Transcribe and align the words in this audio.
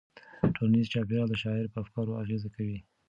ټولنیز 0.55 0.85
چاپیریال 0.93 1.27
د 1.31 1.35
شاعر 1.43 1.65
په 1.71 1.77
افکارو 1.83 2.17
اغېز 2.21 2.43
کوي. 2.55 2.77